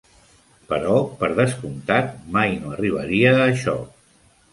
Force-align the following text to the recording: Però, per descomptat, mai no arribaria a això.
Però, 0.69 0.93
per 1.19 1.29
descomptat, 1.39 2.09
mai 2.37 2.57
no 2.63 2.71
arribaria 2.77 3.35
a 3.35 3.45
això. 3.45 3.77